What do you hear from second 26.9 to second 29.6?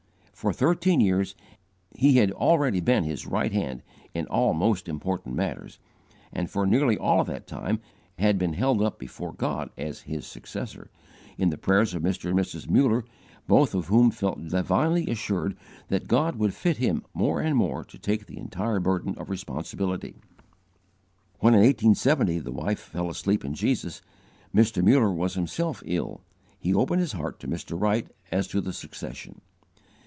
his heart to Mr. Wright as to the succession.